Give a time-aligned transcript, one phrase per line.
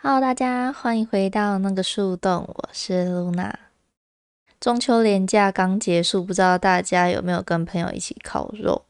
[0.00, 3.58] Hello，大家欢迎回到那个树洞，我是露娜。
[4.60, 8.84] 中秋连假刚结束，不知道大家有没有跟朋友一起烤肉？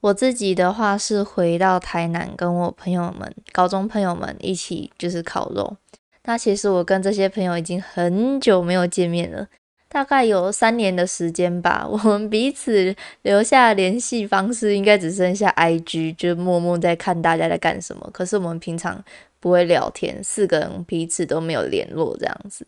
[0.00, 5.76] 我自己的话是回到台南，跟我朋友们、高中朋友们一起就是烤肉。
[6.24, 9.46] 那其实我跟这些朋友已经很久没有见面了。
[9.92, 18.08] 大概有三年的时间吧，我们彼此留下联系方式，应该只剩下 IG，就默默在看大家在干什么。
[18.12, 19.04] 可是我们平常
[19.40, 22.64] 不会聊天，四个人彼此都没有联络，这样子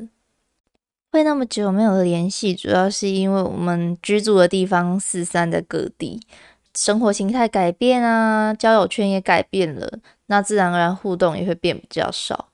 [1.13, 6.21] 会那么久没有联系，主要是因为我们居住的地方四散的各地，
[6.75, 12.49] 生活形态改变啊，交友圈也改变了，那自然而然互动也会变比较少。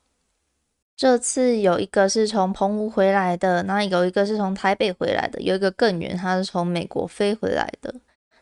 [0.99, 7.95] 这次有一个是从澎湖回来的，那有一个是从台北回来的，有一个更远，他是从美国飞回来的。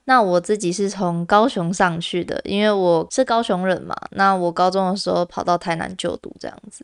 [0.05, 3.95] 那我自己是从高雄上去的，因为我是高雄人嘛。
[4.09, 6.83] 那我高中的时候跑到台南就读，这样子。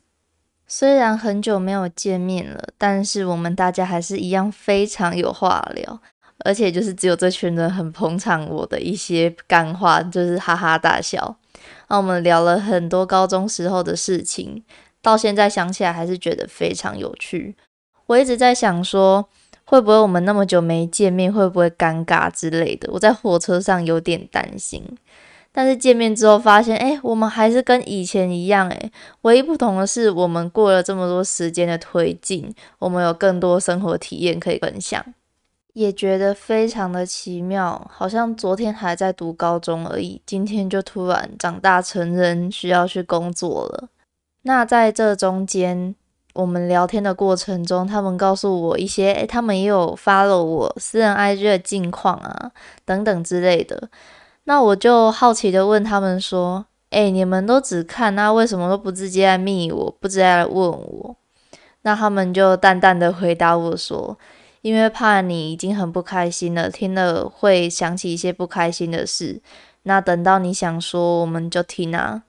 [0.68, 6.00] 虽然很久没有见面了，但是我们大家还是一样非常有话聊，
[6.46, 11.36] 而且就是只有这群人很捧场我的一些干话，就是哈哈大笑。
[11.88, 14.64] 那我们聊了很多高中时候的事情。
[15.04, 17.56] 到现在想起来还是觉得非常有趣。
[18.08, 19.30] 我一直在想说，
[19.66, 22.90] 会不会我们那么久没见面，会不会尴尬之类的？
[22.92, 24.84] 我在火车上有点担心。
[25.56, 35.06] 但是见面之后发现，哎，我们还是跟以前一样，哎，唯一不同的是，我们过了这么多时间的推进，我们有更多生活体验可以分享，
[35.74, 37.88] 也觉得非常的奇妙。
[37.94, 43.90] 好像昨天还在读高中而已，今天就突然长大成人，需要去工作了。
[44.44, 45.96] 那在这中间，
[46.34, 52.52] 我们聊天的过程中，他们告诉我一些，诶，他们也有 follow 我私人 IG 的近况啊，
[52.86, 53.90] 等等之类的。
[54.44, 61.16] 那我就好奇的问他们说，诶，你们都只看，那为什么都不直接来密我，不直接来问我？
[61.84, 64.18] 那他们就淡淡的回答我说，
[64.62, 69.42] 因为怕你已经很不开心了，听了会想起一些不开心的事。
[69.84, 72.24] 那等到你想说，我们就听啊。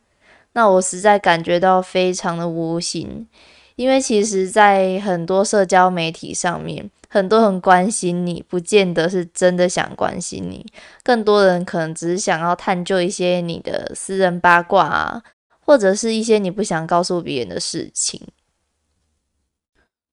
[0.54, 3.28] 那我实在感觉到非常的窝心，
[3.76, 10.64] 因为其实，在很多社交媒体上面，很多人关心你，不见得是真的想关心你，
[11.02, 15.22] 更多人可能只是想要探究一些你的私人八卦啊，
[15.60, 18.20] 或者是一些你不想告诉别人的事情。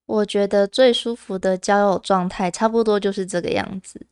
[0.08, 4.06] 我觉得最舒服的交友状态，差不多就是这个样子。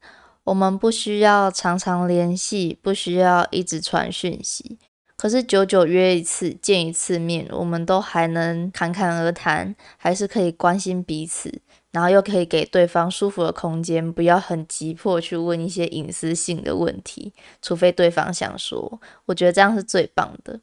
[0.44, 4.78] 我们不需要常常联系，不需要一直传讯息。
[5.20, 19.02] 可是久久约一次见一次面，我们都还能侃侃而谈，还是可以关心彼此，然后又可以给对方舒服的空间，不要很急迫去问一些隐私性的问题，除非对方想说。
[19.26, 20.62] 我觉得这样是最棒的。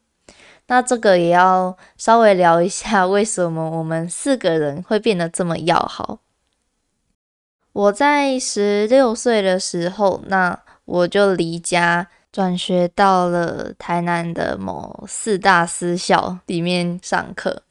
[0.65, 6.21] 那这个也要稍微聊一下，为什么我们四个人会变得这么要好？
[7.73, 12.07] 我在十六岁的时候，那我就离家。
[12.31, 17.63] 转学到了台南的某四大私校里面上课，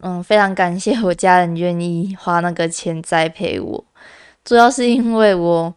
[0.00, 3.84] 嗯，非常感谢我家人愿意花那个钱栽培我。
[4.44, 5.74] 主要是因为我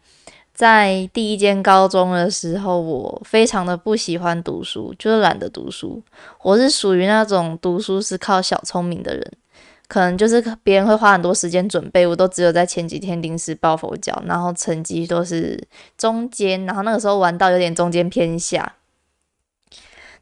[0.53, 6.03] 在第一间高中的时候，我非常的不喜欢读书，就是懒得读书。
[6.41, 9.31] 我是属于那种读书是靠小聪明的人。
[9.89, 15.67] 可能就是别人会花很多时间准备，我都只有在前几天临时抱佛脚，然后成绩都是
[15.97, 18.75] 中间，然后那个时候玩到有点中间偏下。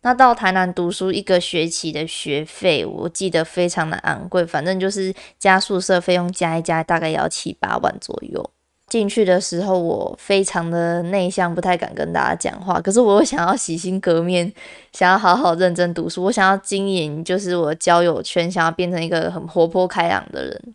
[0.04, 8.50] 那到台南读书一个学期的学费，我记得非常的昂贵，反正就是加宿舍费用加一加，大概也要七八万左右。
[8.88, 12.80] 进去的时候，我非常的内向，不太敢跟大家讲话。
[12.80, 14.52] 可是我又想要洗心革面，
[14.94, 16.24] 想要好好认真读书。
[16.24, 20.74] 我想要经营，就是我交友圈，想要变成一个很活泼开朗的人。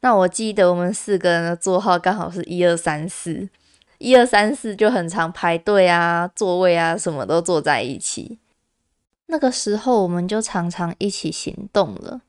[0.00, 3.48] 那我记得我们四个人的座号刚好是一二三四，
[3.96, 8.38] 一二三四就很常排队啊，座位啊什么都坐在一起。
[9.26, 12.20] 那个时候我们就常常一起行动了。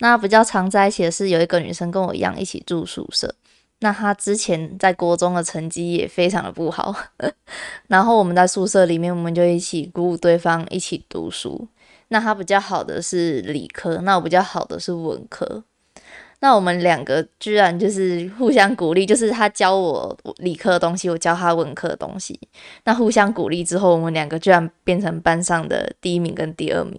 [0.00, 3.34] 那比较常在一起的是有一个女生跟我一样一起住宿舍。
[3.80, 6.94] 那他之前在国中的成绩也非常的不好，
[7.86, 11.68] 然后我们在宿舍里面，我们就一起鼓舞对方一起读书。
[12.08, 15.62] 那他比较好的是理科，那我比较好的是文科。
[16.40, 22.38] 那我们两个居然就是互相鼓励，就是他教我理科的东西，我教他文科的东西。
[22.84, 26.96] 那互相鼓励之后，我们两个居然变成班上的第一名跟第二名。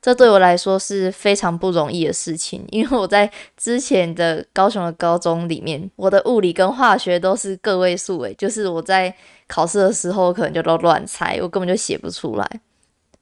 [0.00, 9.14] 这对我来说是非常不容易的事情，因为我在之前的高雄的高中里面，我的物理跟化学都是个位数，诶，就是我在
[9.48, 12.60] 考试的时候可能就都乱猜，我根本就写不出来。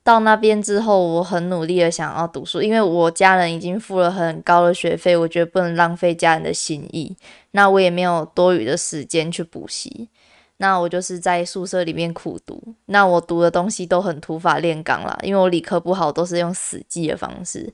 [0.03, 7.17] 到那边之后，我很努力的想要读书，因为我家人已经付了很高的学费，我觉得不能浪费家人的心意。
[7.53, 10.11] 那我也没有多余的时间去补习，
[10.59, 12.63] 那我就是在宿舍里面苦读。
[12.87, 17.73] 那我读的东西都很土法炼钢啦，因为我理科不好，都是用死记的方式，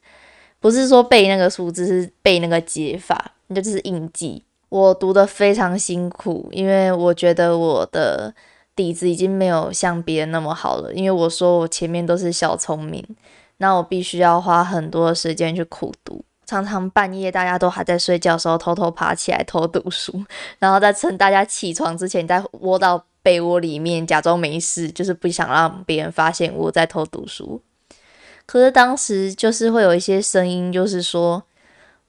[0.58, 4.44] 不是说背那个数字，是背那个解法，那就是硬记。
[4.68, 8.34] 我读的非常辛苦，因为我觉得我的。
[8.76, 13.04] 底子已经没有像别人那么好了，因为我说我前面都是小聪明，
[13.58, 20.24] 那我必须要花很多的时间去苦读，常常半夜大家都还在睡觉的时候偷偷爬起来偷读书，
[20.58, 27.62] 然后再趁大家起床之前再窝到被窝里面假装没事，就是不想让别人发现我在偷读书。
[28.44, 31.44] 可是当时就是会有一些声音，就是说。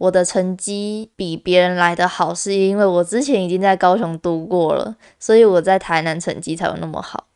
[0.02, 7.28] 我的成绩比别人来的好，是因为我之前已经在高雄读过了，所以我在台南成绩才有那么好。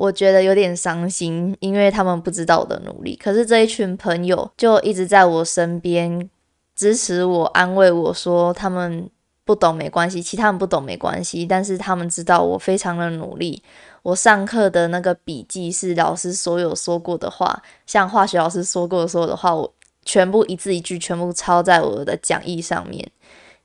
[0.00, 3.14] 我觉得有点伤心，因为他们不知道我的努力。
[3.22, 6.30] 可是这一群朋友就一直在我身边
[6.74, 9.10] 支持我、安慰我说他们
[9.44, 13.62] 不懂没关系，其他人不懂没关系，但是他们知道我非常的努力。
[14.02, 19.70] 我上课的那个笔记是老师所有说过的话，像化学老师说过的所有的话，我。
[20.02, 23.06] 全部一字一句，全部抄在我的讲义上面。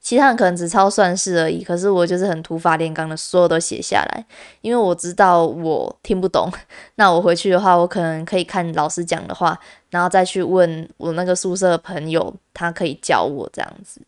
[0.06, 4.24] 其他人可能只抄算式而已，可是我就是很土法炼钢的，所有都写下来。
[4.62, 6.48] 因为我知道我听不懂，
[6.94, 9.60] 那我回去的话，我可能可以看老师讲的话，
[9.90, 14.00] 然后再去问我那个宿舍的朋友，他可以教我这样子。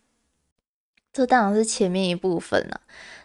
[1.12, 2.80] 这当然是前面一部分了。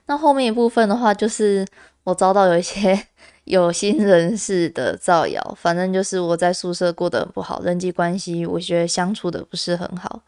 [0.06, 1.66] 那后面一部分的话，就是
[2.04, 3.06] 我遭到有一些。
[3.44, 10.22] 有心人士的造谣，反正就是我在宿舍过得很不好，人际关系我觉得相处的不是很好，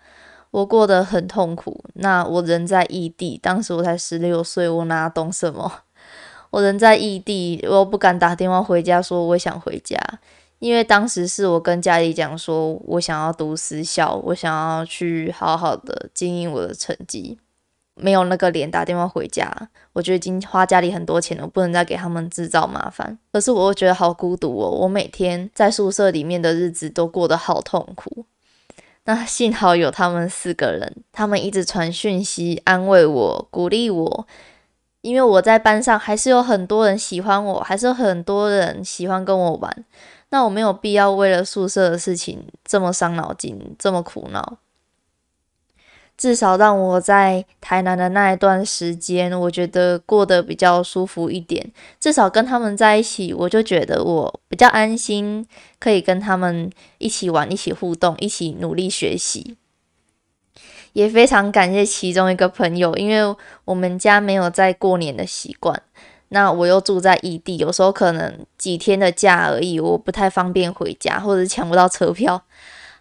[0.54, 1.82] 我过得很痛苦。
[1.94, 5.80] 那我人在异地，当时我才十六岁，我哪懂什么？
[6.50, 9.98] 我人在异地，我又不敢打电话回家说我想回家，
[10.60, 17.36] 因为当时是我跟家里讲说我想要读私校，我想要去好好的经营我的成绩。
[17.96, 19.52] 没有那个脸打电话回家，
[19.92, 23.18] 我觉得已经花家里很多钱了，我不能再给他们制造麻烦。
[23.32, 28.24] 可是我又觉得好孤独哦，我每天在宿舍里面的日子都过得好痛苦。
[29.06, 34.26] 那幸好有他们四个人，他们一直传讯息安慰我、鼓励我，
[35.02, 39.84] 因为我在班上还是有很多人喜欢我，还是有很多人喜欢跟我玩。
[40.30, 44.58] 那我没有必要为了宿舍的事情这么伤脑筋，这么苦恼。
[46.16, 51.72] 至少让我在台南的那一段时间，我觉得过得比较舒服一点。
[51.98, 55.44] 至少跟他们在一起，我就觉得我比较安心，
[55.80, 59.56] 可以跟他们一起玩、一起互动、一起努力学习。
[60.92, 65.82] 也非常感谢其中一个朋友，因为我们家没有在过年的习惯，
[66.28, 72.40] 那我又住在异地，有时候可能几天的假而已，我不太方便回家，或者抢不到车票。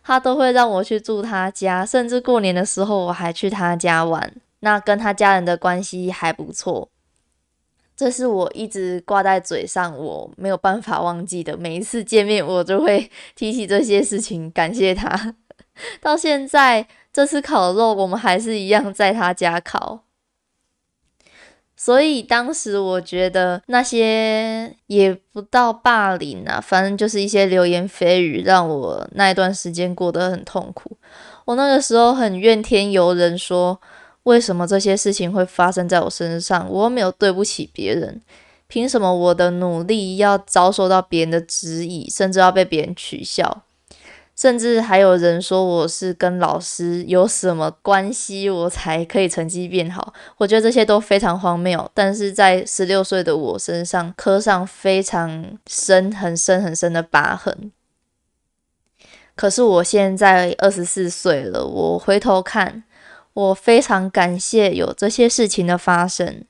[0.04, 6.90] 他都会让我去住他家，甚至过年的时候我还去他家玩，那跟他家人的关系还不错。
[7.96, 11.56] 这是我一直挂在嘴上，我没有办法忘记的。
[11.56, 15.36] 每一次见面，我就会提起这些事情，感谢他。
[16.02, 20.04] 到现在，这次烤肉我们还是一样在他家烤。
[21.84, 30.96] 所以当时我觉得那些也不到霸凌啊，反正就是一些流言蜚语，让我那一段时间过得很痛苦。
[31.44, 33.78] 我那个时候很怨天尤人，说
[34.24, 36.70] 为什么这些事情会发生在我身上？
[36.70, 38.22] 我又没有对不起别人，
[38.68, 43.64] 凭什么我的努力要遭受到别人的质疑，甚至要被别人取笑？
[44.36, 50.12] 甚至还有人说我是跟老师有什么关系，我才可以成绩变好。
[50.38, 57.72] 我觉得这些都非常荒谬，但是在十六岁的我身上刻上非常深、很深、很深的疤痕。
[59.36, 62.84] 可是我现在二十四岁了，我回头看，
[63.34, 66.44] 我非常感谢有这些事情的发生，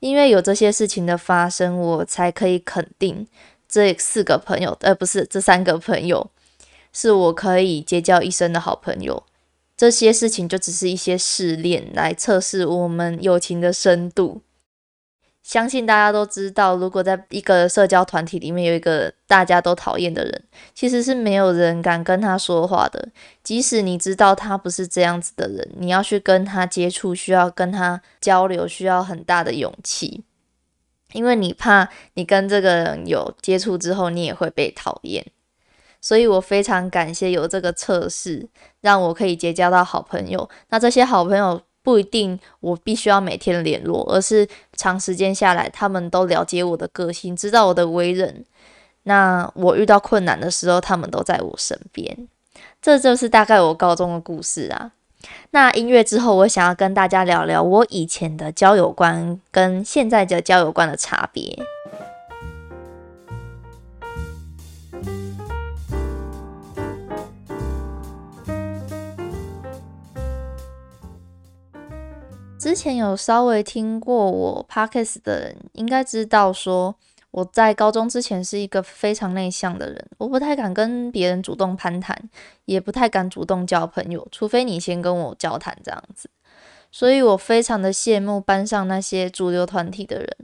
[0.00, 3.26] 因为有这些事情的发生，我才可以肯定
[3.68, 6.30] 这四个朋友，呃，不是这三个朋友。
[6.92, 9.22] 是我可以结交一生的好朋友，
[9.76, 14.42] 这些事情就只是一些试炼，来测试我们友情的深度。
[15.40, 23.08] 相信大家都知道，如果在一个社交团体里面有一个大家都讨厌的人，其实是没有人敢跟他说话的。
[23.42, 30.22] 即使你知道他不是这样子的人，你要去跟他接触，需要跟他交流，需要很大的勇气，
[31.14, 35.24] 因为你怕你跟这个人有接触之后，你也会被讨厌。
[36.00, 38.48] 所以我非常感谢有这个测试，
[38.80, 40.48] 让我可以结交到好朋友。
[40.70, 48.44] 那这些好朋友不一定我必须要每天联络，而是长时间下来，他们都了解我的个性，知道我的为人。
[49.04, 52.28] 那我遇到困难的时候，他们都在我身边。
[52.82, 54.92] 这就是大概我高中的故事啊。
[55.50, 61.58] 那音乐之后，我想要跟大家聊聊我以前的交友观跟现在的交友观的差别。
[72.58, 76.92] 之前有稍微听过我 podcast 的人，应该知道说
[77.30, 82.18] 我在高中之前是一个非常内向的人，我不太敢跟别人主动攀谈，
[82.64, 86.28] 也不太敢主动交朋友，除非你先跟我交谈这样子。
[86.90, 90.36] 所以我非常的羡慕班上那些主流团体的人。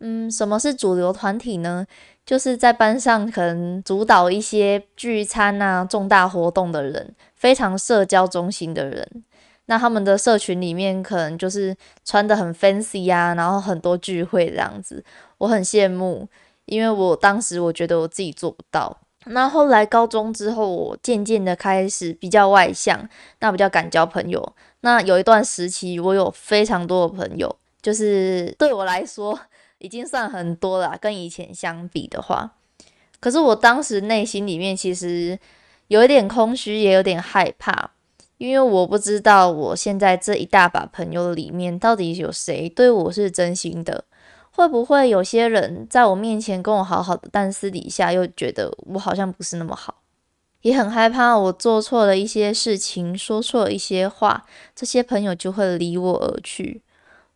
[0.00, 1.86] 嗯，什么是主流团体呢？
[2.24, 9.24] 就是在班上可能主导一些聚餐啊、重大活动的人，非常社交中心的人。
[9.66, 15.02] 那他们的社群里面可能就是穿的很 fancy 啊，然后很多聚会这样子，
[15.38, 16.28] 我很羡慕，
[16.66, 18.98] 因为我当时我觉得我自己做不到。
[19.26, 23.08] 那后来高中之后，我渐渐的开始比较外向，
[23.40, 24.54] 那比较敢交朋友。
[24.82, 29.40] 那有一段时期，我有非常多的朋友，就是对我来说
[29.78, 32.52] 已经算很多了，跟以前相比的话。
[33.18, 35.38] 可是我当时内心里面其实
[35.88, 37.92] 有一点空虚，也有点害怕。
[38.44, 44.04] 因为我不知道我现在这一大把朋友里面到底有谁对我是真心的，
[44.52, 50.02] 会不会有些人在我面前跟我好好的，但私底下又觉得我好像不是那么好，
[50.60, 54.44] 也很害怕我做错了一些事情，说错了一些话，
[54.76, 56.82] 这些朋友就会离我而去。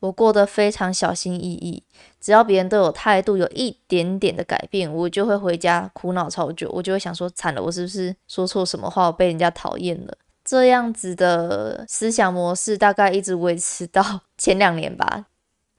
[0.01, 1.83] 我过得非常小心翼翼，
[2.21, 10.17] 只要别人对我态度有一点点的改变，我就会回家苦恼超久，我就会想说惨了，我是不是说错什么话，我被人家讨厌了。
[10.49, 15.27] 这样子的思想模式大概一直维持到前两年吧。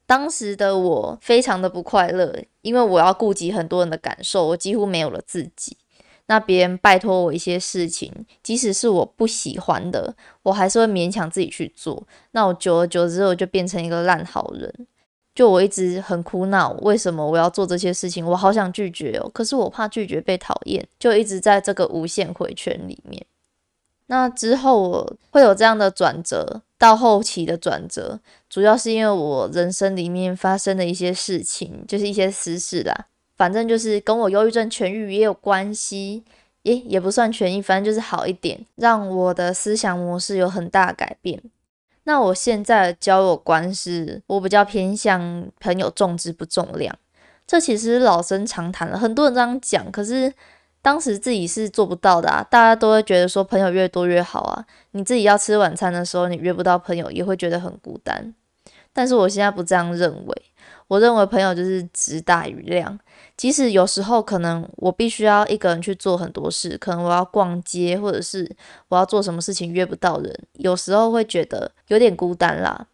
[0.06, 5.76] 当时的我非常的不快乐，因为我要顾及很多人的感受，我几乎没有了自己。
[6.28, 12.06] 那别人拜托我一些事情，即使是我不喜欢的，我还是会勉强自己去做。
[12.32, 14.72] 那我久而久之，我就变成一个烂好人。
[15.34, 18.24] 就我一直很苦恼，为什么我要做这些事情？
[18.24, 23.26] 我好想拒绝哦，可是我怕拒绝被讨厌，就一直在这个无限回圈里面。
[24.12, 33.06] 那之后我会有这样的转折，到后期的转折，主要是因为我人生里面发生的一些事情，就是一些私事啦。
[33.38, 36.24] 反正就是跟我忧郁症痊愈也有关系，
[36.64, 41.40] 也也不算痊愈，反正就是好一点，让我的思想模式有很大改变。
[42.06, 46.98] 那我现在的交友观是，我比较偏向朋友重质不重量，
[47.46, 50.34] 这其实老生常谈了，很多人这样讲，可是。
[50.82, 54.66] 当时自己是做不到的啊，大家都会觉得说朋友越多越好啊。
[54.92, 58.34] 你自己要吃晚餐的时候，你约不到朋友，也会觉得很孤单。
[58.94, 60.42] 但是我现在不这样认为，
[60.88, 62.98] 我认为朋友就是质大于量。
[63.38, 68.50] 即使有时候可能我必须要一个人去做很多事，可能我要逛街，或者是
[68.88, 72.88] 我要做什么事情约不到人，有时候会觉得有点孤单啦。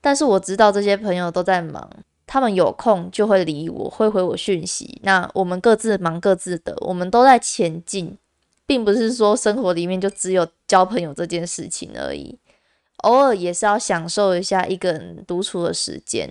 [0.00, 1.90] 但是我知道这些朋友都在忙。
[2.32, 4.98] 他们有空就会理我，会回我讯息。
[5.02, 8.16] 那我们各自忙各自的，我们都在前进，
[8.64, 12.38] 并不是说生活里面就只有交朋友这件事情而已。
[13.02, 16.26] 偶尔也是要享受一下一个人独处的时间，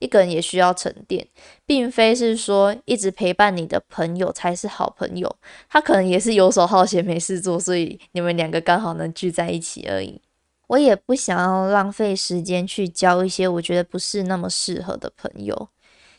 [0.00, 1.24] 一个人也需要沉淀，
[1.64, 5.36] 并非是说一直陪伴你的朋友才是好朋友。
[5.70, 10.20] 他可能也是游手好闲没事做，所以你们两个刚好能聚在一起而已。
[10.68, 15.68] 我也不想要浪费时间去交一些我觉得不是那么适合的朋友。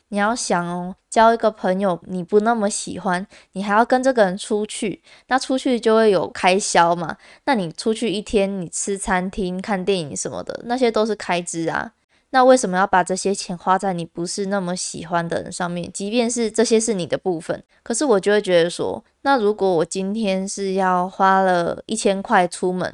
[0.10, 7.18] 你要想哦，交一个朋友你不那么喜欢，你还要跟这个人出去，那出去就会有开销嘛。
[7.46, 11.94] 那你出去一天，你吃餐厅、看电影什么的，那些都是开支啊。
[12.30, 15.92] 那为什么要把这些钱花在你不是那么喜欢的人上面？
[15.92, 22.94] 即便是这些是你的部分，可是我就会觉得说，那如果我今天是要花了一千块出门。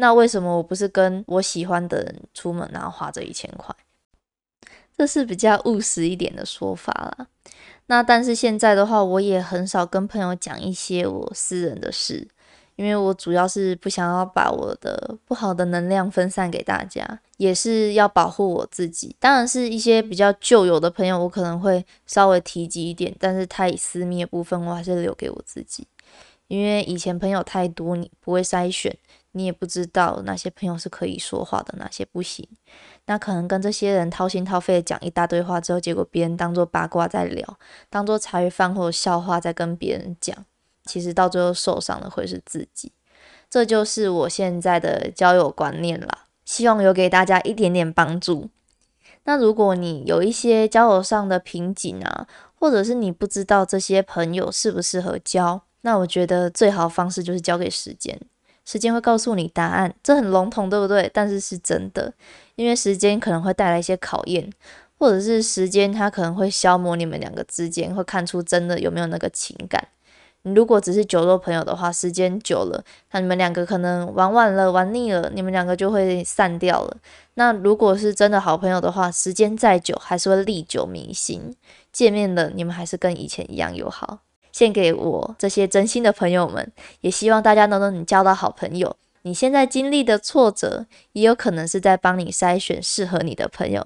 [0.00, 3.74] 那为什么我不是跟我喜欢的人出门，然后花这一千块？
[4.96, 7.26] 这是比较务实一点的说法啦。
[7.86, 12.28] 那但是现在的话，我也很少跟朋友讲一些我私人的事，
[12.76, 19.16] 因为我主要是不想要把我的不好的能量分散给大家，也是要保护我自己。
[19.18, 25.86] 当然是一些比较旧有的朋友，我可能会稍微提及一点，但是太私密的部分，我还是留给我自己，
[26.46, 28.96] 因为以前朋友太多，你不会筛选。
[29.32, 32.46] 你也不知道哪些朋友是可以说话的，哪些不行。
[33.06, 37.58] 那可能跟这些人掏心掏肺的讲一大堆话之后，结果别人当做八卦在聊，
[37.88, 40.44] 当做茶余饭后笑话在跟别人讲，
[40.84, 42.92] 其实到最后受伤的会是自己。
[43.50, 48.50] 这就是我现在的交友观念啦，希望有给大家一点点帮助。
[49.24, 58.18] 那如果你有一些交友上的瓶颈啊，或者是你不知道这些朋友适不适合交，那我觉得最好的方式就是交给时间，
[58.68, 59.94] 时间会告诉你答案。
[60.02, 61.10] 这很笼统，对不对？
[61.14, 62.12] 但是是真的，
[62.54, 64.52] 因为时间可能会带来一些考验，
[64.98, 69.88] 或者是时间它可能会消磨你们两个之间，会看出真的有没有那个情感。
[70.42, 76.96] 你如果只是酒肉朋友的话，时间久了，那你们两个可能玩晚了，玩腻了，你们两个就会散掉了。
[77.34, 81.56] 那如果是真的好朋友的话，时间再久还是会历久弥新。
[81.90, 84.18] 见面了，你们还是跟以前一样友好。
[84.52, 88.96] 献给我这些真心的朋友们，也希望大家都能交到好朋友。
[89.22, 93.84] 你现在经历的挫折，也有可能是在帮你筛选适合你的朋友。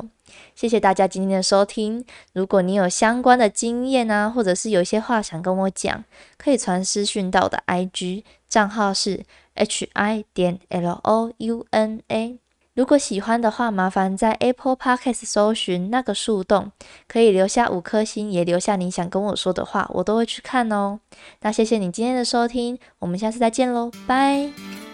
[0.54, 2.04] 谢谢大家今天的收听。
[2.32, 6.04] 如果你有相关的经验啊，或者是有一些话想跟我讲，
[6.36, 12.41] 可以传私讯到我的 IG 账号是 h i 点 l o u n a。
[12.74, 16.72] 如果喜欢的话，麻烦在 Apple Podcast 搜寻那个树洞，
[17.06, 21.00] 可以留下五颗星，也留下你想跟我说的话，我都会去看哦。
[21.42, 24.91] 那谢谢你今天的收听，我们下次再见喽，拜。